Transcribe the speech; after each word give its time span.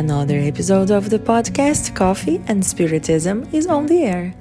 Another 0.00 0.38
episode 0.38 0.90
of 0.90 1.10
the 1.10 1.18
podcast 1.18 1.94
Coffee 1.94 2.40
and 2.46 2.64
Spiritism 2.64 3.46
is 3.52 3.66
on 3.66 3.84
the 3.84 4.02
air. 4.02 4.34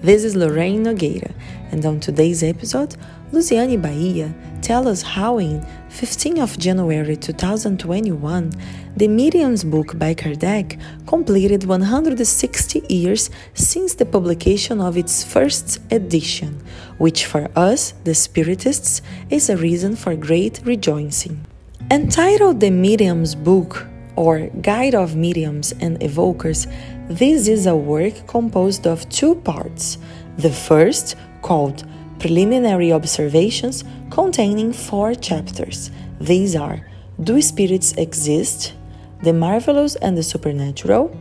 This 0.00 0.24
is 0.24 0.34
Lorraine 0.34 0.84
Nogueira, 0.84 1.34
and 1.70 1.84
on 1.84 2.00
today's 2.00 2.42
episode, 2.42 2.96
Luciane 3.30 3.76
Bahia 3.82 4.32
tells 4.62 4.86
us 4.86 5.02
how 5.02 5.36
in 5.36 5.66
15 5.90 6.38
of 6.38 6.58
January 6.58 7.14
2021, 7.14 8.52
the 8.96 9.06
Medium's 9.06 9.64
book 9.64 9.98
by 9.98 10.14
Kardec 10.14 10.80
completed 11.06 11.64
160 11.64 12.82
years 12.88 13.28
since 13.52 13.92
the 13.92 14.06
publication 14.06 14.80
of 14.80 14.96
its 14.96 15.22
first 15.22 15.78
edition, 15.90 16.58
which 16.96 17.26
for 17.26 17.50
us, 17.54 17.92
the 18.04 18.14
Spiritists, 18.14 19.02
is 19.28 19.50
a 19.50 19.58
reason 19.58 19.94
for 19.94 20.16
great 20.16 20.62
rejoicing. 20.64 21.44
Entitled 21.90 22.60
The 22.60 22.70
Medium's 22.70 23.34
Book, 23.34 23.86
or 24.16 24.48
Guide 24.60 24.94
of 24.94 25.16
Mediums 25.16 25.72
and 25.80 25.98
Evokers, 26.00 26.70
this 27.08 27.48
is 27.48 27.66
a 27.66 27.76
work 27.76 28.26
composed 28.26 28.86
of 28.86 29.08
two 29.08 29.34
parts. 29.36 29.98
The 30.38 30.50
first, 30.50 31.16
called 31.42 31.84
Preliminary 32.18 32.92
Observations, 32.92 33.84
containing 34.10 34.72
four 34.72 35.14
chapters. 35.14 35.90
These 36.20 36.54
are 36.56 36.86
Do 37.22 37.40
Spirits 37.42 37.92
Exist? 37.92 38.74
The 39.22 39.32
Marvelous 39.32 39.96
and 39.96 40.16
the 40.16 40.22
Supernatural, 40.22 41.16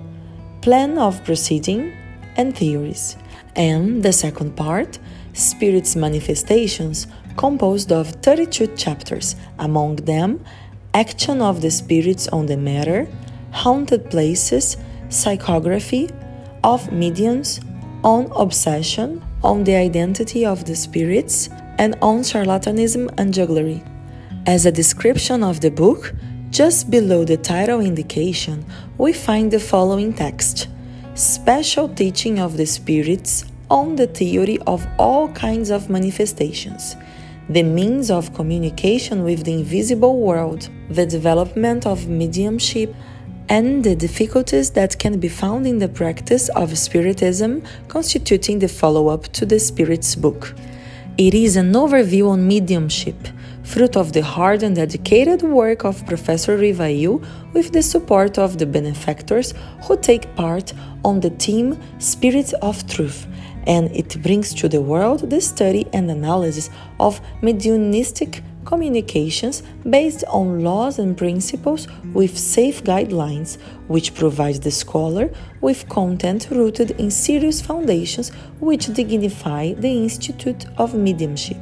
Plan 0.62 0.98
of 0.98 1.24
Proceeding, 1.24 1.94
and 2.36 2.56
Theories. 2.56 3.18
And 3.56 4.04
the 4.04 4.14
second 4.14 4.56
part, 4.56 5.00
Spirits 5.34 5.96
Manifestations, 5.96 7.08
composed 7.38 7.92
of 7.92 8.10
32 8.22 8.68
chapters, 8.76 9.36
among 9.60 9.98
them, 9.98 10.44
Action 10.94 11.42
of 11.42 11.62
the 11.62 11.72
Spirits 11.72 12.28
on 12.28 12.48
the 12.48 12.58
Matter, 12.58 13.08
Haunted 13.52 14.10
Places, 14.10 14.76
Psychography, 15.08 16.12
of 16.66 16.92
Mediums, 16.92 17.62
on 18.04 18.30
Obsession, 18.36 19.24
on 19.42 19.64
the 19.64 19.76
Identity 19.76 20.46
of 20.46 20.66
the 20.66 20.76
Spirits, 20.76 21.50
and 21.78 21.96
on 22.02 22.20
Charlatanism 22.20 23.10
and 23.18 23.34
Jugglery. 23.34 23.82
As 24.46 24.66
a 24.66 24.72
description 24.72 25.44
of 25.44 25.62
the 25.62 25.72
book, 25.72 26.14
just 26.50 26.92
below 26.92 27.24
the 27.24 27.38
title 27.38 27.80
indication, 27.80 28.66
we 28.98 29.14
find 29.14 29.50
the 29.50 29.62
following 29.62 30.14
text 30.14 30.68
Special 31.14 31.88
teaching 31.88 32.38
of 32.38 32.58
the 32.58 32.66
spirits 32.66 33.46
on 33.70 33.96
the 33.96 34.08
theory 34.08 34.60
of 34.68 34.86
all 35.00 35.30
kinds 35.30 35.70
of 35.70 35.90
manifestations, 35.90 36.98
the 37.52 37.64
means 37.64 38.10
of 38.10 38.34
communication 38.34 39.26
with 39.26 39.44
the 39.44 39.52
invisible 39.52 40.22
world, 40.22 40.70
the 40.90 41.06
development 41.06 41.86
of 41.86 42.08
mediumship, 42.08 42.96
and 43.50 43.84
the 43.84 43.94
difficulties 43.94 44.72
that 44.72 44.98
can 44.98 45.20
be 45.20 45.28
found 45.28 45.68
in 45.68 45.78
the 45.80 45.90
practice 45.90 46.48
of 46.56 46.78
Spiritism, 46.78 47.62
constituting 47.90 48.60
the 48.60 48.70
follow 48.70 49.10
up 49.10 49.24
to 49.34 49.46
the 49.46 49.60
Spirit's 49.60 50.16
book. 50.16 50.56
It 51.18 51.34
is 51.34 51.58
an 51.58 51.74
overview 51.74 52.30
on 52.30 52.48
mediumship, 52.48 53.18
fruit 53.64 53.98
of 53.98 54.14
the 54.14 54.24
hard 54.24 54.64
and 54.64 54.78
dedicated 54.78 55.42
work 55.42 55.84
of 55.84 56.06
Professor 56.06 56.58
Rivail 56.58 57.22
with 57.54 57.74
the 57.74 57.84
support 57.84 58.38
of 58.38 58.60
the 58.60 58.66
benefactors 58.66 59.54
who 59.84 59.98
take 59.98 60.34
part 60.38 60.72
on 61.04 61.20
the 61.20 61.32
team 61.32 61.78
Spirit 62.00 62.54
of 62.62 62.88
Truth, 62.88 63.28
and 63.68 63.92
it 63.96 64.22
brings 64.22 64.54
to 64.56 64.68
the 64.68 64.82
world 64.82 65.30
the 65.30 65.42
study 65.42 65.88
and 65.94 66.10
analysis 66.10 66.70
of 67.00 67.22
mediumistic 67.42 68.44
communications 68.66 69.64
based 69.90 70.24
on 70.28 70.64
laws 70.64 71.00
and 71.00 71.18
principles 71.18 71.88
with 72.14 72.38
safe 72.38 72.84
guidelines, 72.84 73.58
which 73.88 74.14
provides 74.14 74.60
the 74.60 74.72
scholar 74.72 75.30
with 75.62 75.88
content 75.90 76.48
rooted 76.52 76.92
in 76.92 77.10
serious 77.10 77.62
foundations 77.62 78.30
which 78.60 78.94
dignify 78.94 79.74
the 79.74 80.04
Institute 80.04 80.66
of 80.78 80.94
Mediumship. 80.94 81.58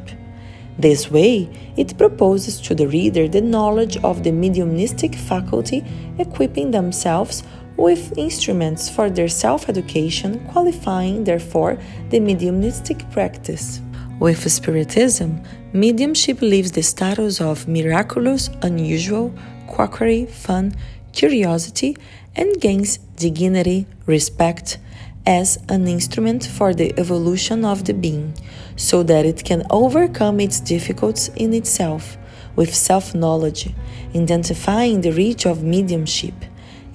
This 0.77 1.11
way, 1.11 1.49
it 1.75 1.97
proposes 1.97 2.61
to 2.61 2.73
the 2.73 2.87
reader 2.87 3.27
the 3.27 3.41
knowledge 3.41 3.97
of 3.97 4.23
the 4.23 4.31
mediumistic 4.31 5.13
faculty, 5.13 5.83
equipping 6.17 6.71
themselves 6.71 7.43
with 7.79 8.17
instruments 8.17 8.89
for 8.89 9.09
their 9.09 9.29
self 9.29 9.69
education, 9.69 10.45
qualifying, 10.51 11.23
therefore, 11.23 11.77
the 12.09 12.19
mediumistic 12.19 13.09
practice. 13.11 13.81
With 14.19 14.51
Spiritism, 14.51 15.41
mediumship 15.71 16.41
leaves 16.41 16.73
the 16.73 16.83
status 16.83 17.39
of 17.39 17.69
miraculous, 17.69 18.49
unusual, 18.61 19.33
quackery, 19.67 20.25
fun, 20.25 20.75
curiosity, 21.13 21.95
and 22.35 22.59
gains 22.59 22.97
dignity, 23.15 23.87
respect, 24.05 24.77
as 25.25 25.57
an 25.69 25.87
instrument 25.87 26.45
for 26.45 26.73
the 26.73 26.93
evolution 26.99 27.63
of 27.63 27.85
the 27.85 27.93
being, 27.93 28.33
so 28.75 29.03
that 29.03 29.25
it 29.25 29.45
can 29.45 29.63
overcome 29.69 30.41
its 30.41 30.59
difficulties 30.59 31.29
in 31.37 31.53
itself 31.53 32.17
with 32.57 32.75
self 32.75 33.15
knowledge, 33.15 33.69
identifying 34.13 34.99
the 34.99 35.11
reach 35.11 35.45
of 35.45 35.63
mediumship, 35.63 36.33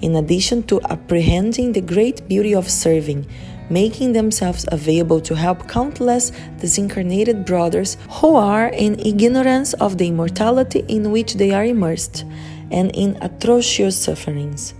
in 0.05 0.15
addition 0.15 0.63
to 0.69 0.81
apprehending 0.95 1.73
the 1.73 1.81
great 1.93 2.17
beauty 2.27 2.53
of 2.53 2.69
serving 2.69 3.25
making 3.69 4.13
themselves 4.13 4.65
available 4.71 5.19
to 5.19 5.35
help 5.35 5.67
countless 5.67 6.31
disincarnated 6.59 7.45
brothers 7.45 7.97
who 8.09 8.35
are 8.35 8.67
in 8.67 8.99
ignorance 8.99 9.73
of 9.73 9.97
the 9.97 10.07
immortality 10.07 10.83
in 10.87 11.11
which 11.11 11.35
they 11.35 11.51
are 11.51 11.65
immersed 11.65 12.25
and 12.71 12.91
in 12.95 13.17
atrocious 13.21 13.97
sufferings. 13.97 14.73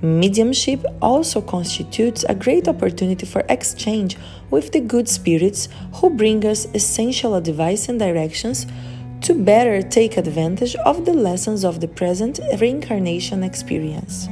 Mediumship 0.00 0.84
also 1.00 1.40
constitutes 1.40 2.24
a 2.28 2.34
great 2.34 2.66
opportunity 2.66 3.24
for 3.24 3.44
exchange 3.48 4.16
with 4.50 4.72
the 4.72 4.80
good 4.80 5.08
spirits 5.08 5.68
who 5.94 6.10
bring 6.10 6.44
us 6.44 6.66
essential 6.74 7.36
advice 7.36 7.88
and 7.88 8.00
directions 8.00 8.66
to 9.20 9.34
better 9.34 9.80
take 9.80 10.16
advantage 10.16 10.74
of 10.84 11.04
the 11.04 11.14
lessons 11.14 11.64
of 11.64 11.80
the 11.80 11.86
present 11.86 12.40
reincarnation 12.58 13.44
experience. 13.44 14.28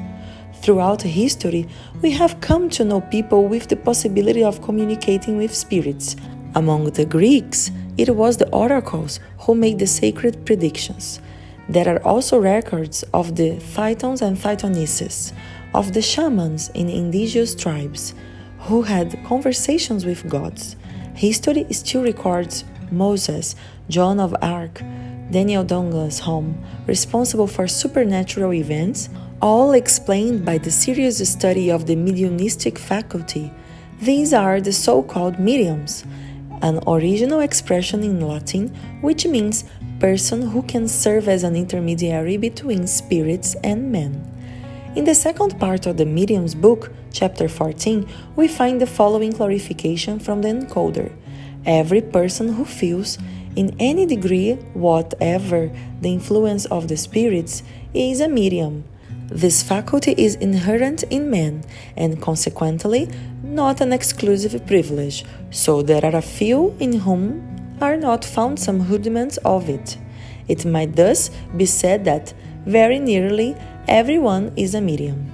Throughout 0.62 1.02
history, 1.02 1.66
we 2.02 2.10
have 2.10 2.40
come 2.40 2.68
to 2.70 2.84
know 2.84 3.00
people 3.00 3.46
with 3.46 3.68
the 3.68 3.76
possibility 3.76 4.44
of 4.44 4.60
communicating 4.60 5.38
with 5.38 5.54
spirits. 5.54 6.16
Among 6.54 6.84
the 6.90 7.06
Greeks, 7.06 7.70
it 7.96 8.14
was 8.14 8.36
the 8.36 8.48
oracles 8.50 9.20
who 9.38 9.54
made 9.54 9.78
the 9.78 9.86
sacred 9.86 10.44
predictions. 10.44 11.20
There 11.68 11.88
are 11.88 12.02
also 12.02 12.38
records 12.38 13.04
of 13.14 13.36
the 13.36 13.58
Phaetons 13.58 14.20
and 14.20 14.36
Phaetonesses, 14.36 15.32
of 15.72 15.94
the 15.94 16.02
shamans 16.02 16.68
in 16.70 16.88
indigenous 16.88 17.54
tribes 17.54 18.14
who 18.60 18.82
had 18.82 19.18
conversations 19.24 20.04
with 20.04 20.28
gods. 20.28 20.76
History 21.14 21.66
still 21.70 22.02
records 22.02 22.64
Moses, 22.90 23.56
John 23.88 24.20
of 24.20 24.34
Arc, 24.42 24.82
Daniel 25.30 25.64
Douglas 25.64 26.18
Home, 26.20 26.62
responsible 26.86 27.46
for 27.46 27.68
supernatural 27.68 28.52
events, 28.52 29.08
all 29.42 29.72
explained 29.72 30.44
by 30.44 30.58
the 30.58 30.70
serious 30.70 31.26
study 31.26 31.70
of 31.70 31.86
the 31.86 31.96
mediumistic 31.96 32.78
faculty. 32.78 33.50
These 34.00 34.34
are 34.34 34.60
the 34.60 34.72
so 34.72 35.02
called 35.02 35.38
mediums, 35.38 36.04
an 36.60 36.80
original 36.86 37.40
expression 37.40 38.02
in 38.02 38.20
Latin 38.20 38.68
which 39.00 39.26
means 39.26 39.64
person 39.98 40.42
who 40.42 40.62
can 40.62 40.86
serve 40.86 41.26
as 41.26 41.42
an 41.42 41.56
intermediary 41.56 42.36
between 42.36 42.86
spirits 42.86 43.54
and 43.64 43.90
men. 43.90 44.26
In 44.94 45.04
the 45.04 45.14
second 45.14 45.58
part 45.58 45.86
of 45.86 45.96
the 45.96 46.04
Medium's 46.04 46.54
book, 46.54 46.92
chapter 47.12 47.48
14, 47.48 48.08
we 48.36 48.48
find 48.48 48.80
the 48.80 48.86
following 48.86 49.32
clarification 49.32 50.18
from 50.18 50.42
the 50.42 50.48
encoder. 50.48 51.12
Every 51.64 52.00
person 52.00 52.54
who 52.54 52.64
feels, 52.64 53.16
in 53.56 53.74
any 53.78 54.04
degree 54.04 54.54
whatever, 54.74 55.70
the 56.00 56.12
influence 56.12 56.66
of 56.66 56.88
the 56.88 56.96
spirits 56.96 57.62
is 57.94 58.20
a 58.20 58.28
medium 58.28 58.84
this 59.30 59.62
faculty 59.62 60.12
is 60.18 60.34
inherent 60.36 61.04
in 61.04 61.30
man 61.30 61.62
and 61.96 62.20
consequently 62.20 63.08
not 63.44 63.80
an 63.80 63.92
exclusive 63.92 64.66
privilege, 64.66 65.24
so 65.50 65.82
there 65.82 66.04
are 66.04 66.16
a 66.16 66.22
few 66.22 66.74
in 66.80 66.92
whom 66.92 67.76
are 67.80 67.96
not 67.96 68.24
found 68.24 68.58
some 68.58 68.88
rudiments 68.88 69.36
of 69.38 69.68
it. 69.68 69.96
It 70.48 70.64
might 70.64 70.96
thus 70.96 71.30
be 71.56 71.64
said 71.64 72.04
that 72.06 72.34
very 72.66 72.98
nearly 72.98 73.56
everyone 73.86 74.52
is 74.56 74.74
a 74.74 74.80
medium. 74.80 75.30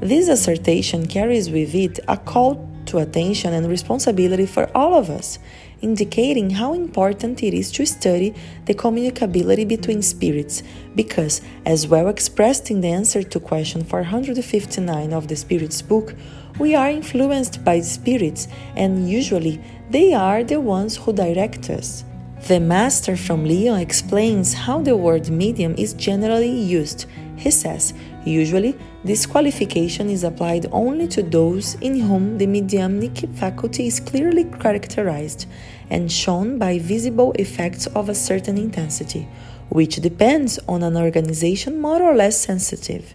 This 0.00 0.28
assertion 0.28 1.06
carries 1.06 1.48
with 1.48 1.74
it 1.74 2.00
a 2.08 2.16
call 2.16 2.65
to 2.86 2.98
attention 2.98 3.52
and 3.52 3.68
responsibility 3.68 4.46
for 4.46 4.70
all 4.74 4.94
of 4.94 5.10
us, 5.10 5.38
indicating 5.82 6.50
how 6.50 6.72
important 6.72 7.42
it 7.42 7.54
is 7.54 7.70
to 7.72 7.84
study 7.86 8.34
the 8.64 8.74
communicability 8.74 9.66
between 9.66 10.02
spirits, 10.02 10.62
because, 10.94 11.42
as 11.64 11.86
well 11.86 12.08
expressed 12.08 12.70
in 12.70 12.80
the 12.80 12.88
answer 12.88 13.22
to 13.22 13.38
question 13.40 13.84
459 13.84 15.12
of 15.12 15.28
the 15.28 15.36
Spirits 15.36 15.82
book, 15.82 16.14
we 16.58 16.74
are 16.74 16.88
influenced 16.88 17.62
by 17.64 17.80
spirits 17.80 18.48
and 18.76 19.10
usually 19.10 19.60
they 19.90 20.14
are 20.14 20.42
the 20.42 20.60
ones 20.60 20.96
who 20.96 21.12
direct 21.12 21.68
us. 21.68 22.04
The 22.48 22.60
master 22.60 23.16
from 23.16 23.44
Lyon 23.44 23.80
explains 23.80 24.54
how 24.54 24.80
the 24.80 24.96
word 24.96 25.28
medium 25.28 25.74
is 25.76 25.94
generally 25.94 26.50
used. 26.50 27.06
He 27.36 27.50
says, 27.50 27.92
Usually, 28.26 28.76
this 29.04 29.24
qualification 29.24 30.10
is 30.10 30.24
applied 30.24 30.66
only 30.72 31.06
to 31.08 31.22
those 31.22 31.76
in 31.76 32.00
whom 32.00 32.38
the 32.38 32.48
mediumnic 32.48 33.18
faculty 33.36 33.86
is 33.86 34.00
clearly 34.00 34.42
characterized 34.44 35.46
and 35.90 36.10
shown 36.10 36.58
by 36.58 36.80
visible 36.80 37.32
effects 37.38 37.86
of 37.86 38.08
a 38.08 38.16
certain 38.16 38.58
intensity, 38.58 39.28
which 39.68 39.96
depends 39.96 40.58
on 40.66 40.82
an 40.82 40.96
organization 40.96 41.80
more 41.80 42.02
or 42.02 42.16
less 42.16 42.36
sensitive. 42.40 43.14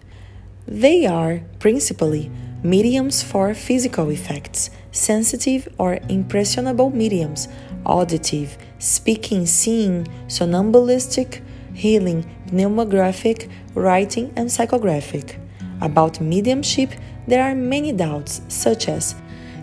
They 0.66 1.04
are, 1.04 1.42
principally, 1.58 2.30
mediums 2.62 3.22
for 3.22 3.52
physical 3.52 4.08
effects, 4.08 4.70
sensitive 4.92 5.68
or 5.76 5.98
impressionable 6.08 6.88
mediums, 6.88 7.48
auditive, 7.84 8.56
speaking, 8.78 9.44
seeing, 9.44 10.08
somnambulistic, 10.26 11.42
healing, 11.74 12.24
pneumographic, 12.46 13.50
writing, 13.74 14.32
and 14.36 14.48
psychographic. 14.48 15.38
About 15.80 16.20
mediumship, 16.20 16.90
there 17.26 17.42
are 17.42 17.54
many 17.54 17.92
doubts, 17.92 18.42
such 18.48 18.88
as 18.88 19.14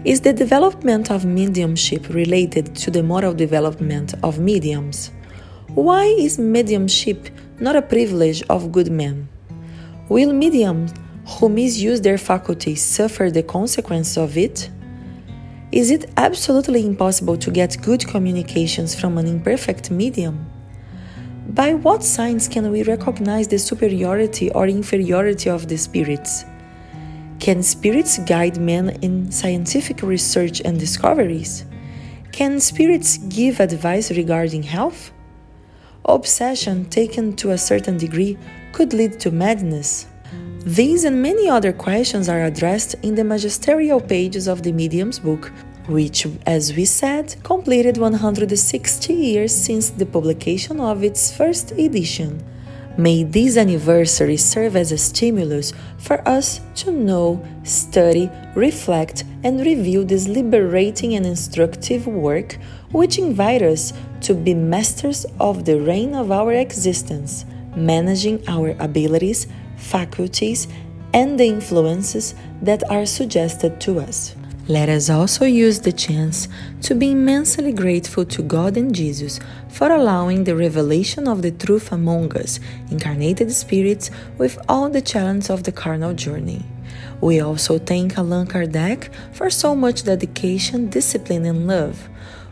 Is 0.05 0.21
the 0.21 0.31
development 0.31 1.11
of 1.11 1.25
mediumship 1.25 2.07
related 2.09 2.73
to 2.77 2.89
the 2.89 3.03
moral 3.03 3.33
development 3.33 4.13
of 4.23 4.39
mediums? 4.39 5.11
Why 5.75 6.05
is 6.05 6.39
mediumship 6.39 7.29
not 7.59 7.75
a 7.75 7.81
privilege 7.81 8.41
of 8.49 8.71
good 8.71 8.89
men? 8.89 9.27
Will 10.07 10.33
mediums 10.33 10.93
who 11.27 11.49
misuse 11.49 12.01
their 12.01 12.17
faculties 12.17 12.81
suffer 12.81 13.29
the 13.29 13.43
consequences 13.43 14.17
of 14.17 14.37
it? 14.37 14.69
Is 15.71 15.91
it 15.91 16.09
absolutely 16.17 16.85
impossible 16.85 17.37
to 17.37 17.51
get 17.51 17.81
good 17.81 18.07
communications 18.07 18.95
from 18.95 19.17
an 19.17 19.27
imperfect 19.27 19.91
medium? 19.91 20.49
By 21.49 21.73
what 21.73 22.03
signs 22.03 22.47
can 22.47 22.71
we 22.71 22.83
recognize 22.83 23.47
the 23.47 23.57
superiority 23.57 24.51
or 24.51 24.67
inferiority 24.67 25.49
of 25.49 25.67
the 25.67 25.77
spirits? 25.77 26.45
Can 27.39 27.63
spirits 27.63 28.19
guide 28.19 28.59
men 28.59 28.89
in 29.01 29.31
scientific 29.31 30.03
research 30.03 30.61
and 30.63 30.79
discoveries? 30.79 31.65
Can 32.31 32.59
spirits 32.59 33.17
give 33.17 33.59
advice 33.59 34.11
regarding 34.11 34.61
health? 34.61 35.11
Obsession 36.05 36.85
taken 36.85 37.35
to 37.37 37.49
a 37.49 37.57
certain 37.57 37.97
degree 37.97 38.37
could 38.71 38.93
lead 38.93 39.19
to 39.21 39.31
madness. 39.31 40.05
These 40.65 41.03
and 41.03 41.19
many 41.19 41.49
other 41.49 41.73
questions 41.73 42.29
are 42.29 42.43
addressed 42.43 42.93
in 43.01 43.15
the 43.15 43.23
magisterial 43.23 43.99
pages 43.99 44.47
of 44.47 44.61
the 44.61 44.71
Medium's 44.71 45.17
book, 45.17 45.51
which, 45.89 46.27
as 46.45 46.75
we 46.75 46.85
said, 46.85 47.35
completed 47.43 47.97
160 47.97 49.13
years 49.13 49.55
since 49.55 49.89
the 49.89 50.05
publication 50.05 50.79
of 50.79 51.03
its 51.03 51.35
first 51.35 51.71
edition. 51.71 52.43
May 52.97 53.23
this 53.23 53.55
anniversary 53.55 54.35
serve 54.35 54.75
as 54.75 54.91
a 54.91 54.97
stimulus 54.97 55.73
for 55.97 56.27
us 56.27 56.59
to 56.83 56.91
know, 56.91 57.41
study, 57.63 58.29
reflect, 58.55 59.23
and 59.43 59.61
review 59.61 60.03
this 60.03 60.27
liberating 60.27 61.15
and 61.15 61.25
instructive 61.25 62.07
work, 62.07 62.57
which 62.91 63.17
invite 63.17 63.61
us 63.61 63.93
to 64.21 64.33
be 64.33 64.53
masters 64.53 65.25
of 65.39 65.65
the 65.65 65.79
reign 65.79 66.13
of 66.13 66.31
our 66.31 66.53
existence, 66.53 67.45
managing 67.75 68.43
our 68.49 68.75
abilities, 68.79 69.47
faculties, 69.77 70.67
and 71.13 71.39
the 71.39 71.45
influences 71.45 72.35
that 72.61 72.83
are 72.91 73.05
suggested 73.05 73.79
to 73.81 73.99
us. 73.99 74.35
Let 74.69 74.87
us 74.87 75.09
also 75.09 75.45
use 75.45 75.79
the 75.79 75.91
chance 75.91 76.47
to 76.83 76.93
be 76.93 77.09
immensely 77.09 77.71
grateful 77.71 78.23
to 78.25 78.43
God 78.43 78.77
and 78.77 78.93
Jesus 78.93 79.39
for 79.67 79.91
allowing 79.91 80.43
the 80.43 80.55
revelation 80.55 81.27
of 81.27 81.41
the 81.41 81.49
truth 81.49 81.91
among 81.91 82.37
us, 82.37 82.59
incarnated 82.91 83.51
spirits, 83.51 84.11
with 84.37 84.59
all 84.69 84.87
the 84.87 85.01
challenges 85.01 85.49
of 85.49 85.63
the 85.63 85.71
carnal 85.71 86.13
journey. 86.13 86.61
We 87.19 87.39
also 87.39 87.79
thank 87.79 88.15
Allan 88.15 88.45
Kardec 88.45 89.09
for 89.33 89.49
so 89.49 89.75
much 89.75 90.03
dedication, 90.03 90.91
discipline, 90.91 91.45
and 91.45 91.65
love. 91.65 92.07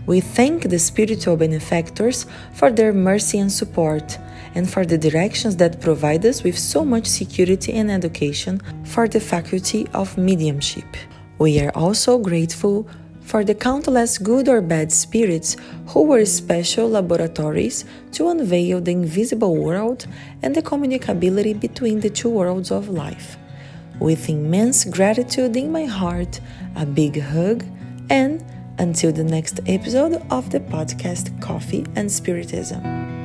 We 0.07 0.19
thank 0.19 0.63
the 0.63 0.79
spiritual 0.79 1.37
benefactors 1.37 2.25
for 2.55 2.71
their 2.71 2.93
mercy 2.93 3.37
and 3.37 3.51
support, 3.51 4.17
and 4.55 4.67
for 4.67 4.87
the 4.87 4.97
directions 4.97 5.57
that 5.57 5.81
provide 5.81 6.25
us 6.25 6.41
with 6.41 6.57
so 6.57 6.83
much 6.83 7.05
security 7.05 7.73
and 7.73 7.91
education 7.91 8.59
for 8.85 9.07
the 9.07 9.19
faculty 9.19 9.87
of 9.93 10.17
mediumship. 10.17 10.87
We 11.39 11.60
are 11.60 11.72
also 11.75 12.18
grateful 12.18 12.88
for 13.22 13.44
the 13.44 13.54
countless 13.54 14.18
good 14.18 14.48
or 14.48 14.62
bad 14.62 14.92
spirits 14.92 15.57
who 15.88 16.04
were 16.04 16.25
special 16.25 16.89
laboratories 16.89 17.84
to 18.13 18.30
unveil 18.30 18.80
the 18.81 18.92
invisible 18.92 19.56
world 19.56 20.07
and 20.42 20.56
the 20.56 20.62
communicability 20.62 21.60
between 21.60 22.00
the 22.00 22.10
two 22.10 22.30
worlds 22.30 22.72
of 22.72 22.88
life. 22.88 23.38
With 24.00 24.30
immense 24.30 24.86
gratitude 24.86 25.57
in 25.57 25.72
my 25.72 25.86
heart, 25.86 26.39
a 26.75 26.86
big 26.86 27.22
hug, 27.22 27.66
and 28.10 28.44
until 28.80 29.12
the 29.12 29.24
next 29.24 29.60
episode 29.68 30.22
of 30.31 30.50
the 30.51 30.60
podcast 30.60 31.39
Coffee 31.42 31.86
and 31.95 32.12
Spiritism. 32.12 33.16